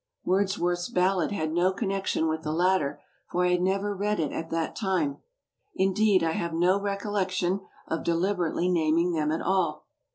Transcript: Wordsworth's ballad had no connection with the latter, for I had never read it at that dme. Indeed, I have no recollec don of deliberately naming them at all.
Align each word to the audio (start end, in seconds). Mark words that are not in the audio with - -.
Wordsworth's 0.25 0.89
ballad 0.89 1.31
had 1.31 1.51
no 1.53 1.71
connection 1.71 2.27
with 2.27 2.41
the 2.41 2.51
latter, 2.51 3.03
for 3.29 3.45
I 3.45 3.51
had 3.51 3.61
never 3.61 3.95
read 3.95 4.19
it 4.19 4.31
at 4.31 4.49
that 4.49 4.75
dme. 4.75 5.19
Indeed, 5.75 6.23
I 6.23 6.31
have 6.31 6.55
no 6.55 6.79
recollec 6.81 7.31
don 7.39 7.61
of 7.87 8.03
deliberately 8.03 8.67
naming 8.67 9.11
them 9.11 9.31
at 9.31 9.41
all. 9.43 9.85